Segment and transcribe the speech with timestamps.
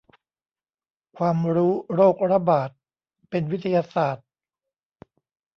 [1.17, 2.69] ความรู้โรคระบาด
[3.29, 4.27] เป็นวิทยาศาสตร์